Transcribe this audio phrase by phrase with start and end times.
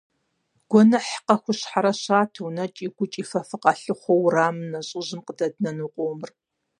[0.69, 6.31] Гуэныхькъэ хущхьэрэ щатэу, нэкӀи гукӀи фэ фыкъалъыхъуэу уэрам нэщӀыжьхэм къыдэднэну къомыр.